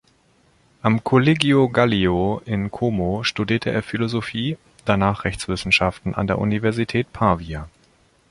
Am 0.81 1.03
"Collegio 1.03 1.69
Gallio" 1.69 2.41
in 2.45 2.71
Como 2.71 3.23
studierte 3.23 3.69
er 3.69 3.83
Philosophie, 3.83 4.57
danach 4.83 5.25
Rechtswissenschaft 5.25 6.01
an 6.07 6.25
der 6.25 6.39
Universität 6.39 7.13
Pavia. 7.13 7.69